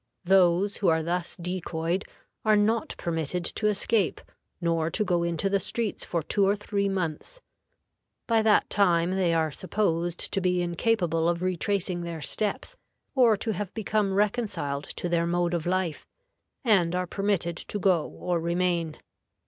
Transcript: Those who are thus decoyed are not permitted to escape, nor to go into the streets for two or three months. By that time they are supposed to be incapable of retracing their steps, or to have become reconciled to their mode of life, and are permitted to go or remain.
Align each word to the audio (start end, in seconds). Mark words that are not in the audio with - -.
Those 0.25 0.77
who 0.77 0.87
are 0.87 1.03
thus 1.03 1.35
decoyed 1.35 2.05
are 2.43 2.55
not 2.55 2.95
permitted 2.97 3.45
to 3.45 3.67
escape, 3.67 4.19
nor 4.59 4.89
to 4.89 5.03
go 5.03 5.21
into 5.21 5.47
the 5.47 5.59
streets 5.59 6.03
for 6.03 6.23
two 6.23 6.43
or 6.43 6.55
three 6.55 6.89
months. 6.89 7.39
By 8.25 8.41
that 8.41 8.67
time 8.67 9.11
they 9.11 9.31
are 9.31 9.51
supposed 9.51 10.33
to 10.33 10.41
be 10.41 10.63
incapable 10.63 11.29
of 11.29 11.43
retracing 11.43 12.01
their 12.01 12.19
steps, 12.19 12.75
or 13.13 13.37
to 13.37 13.51
have 13.53 13.71
become 13.75 14.15
reconciled 14.15 14.85
to 14.85 15.07
their 15.07 15.27
mode 15.27 15.53
of 15.53 15.67
life, 15.67 16.07
and 16.63 16.95
are 16.95 17.05
permitted 17.05 17.55
to 17.57 17.77
go 17.77 18.07
or 18.07 18.39
remain. 18.39 18.97